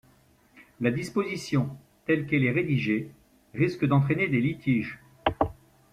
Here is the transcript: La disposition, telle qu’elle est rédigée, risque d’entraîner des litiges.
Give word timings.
La 0.79 0.89
disposition, 0.89 1.69
telle 2.07 2.25
qu’elle 2.25 2.43
est 2.43 2.49
rédigée, 2.51 3.11
risque 3.53 3.85
d’entraîner 3.85 4.27
des 4.29 4.41
litiges. 4.41 4.99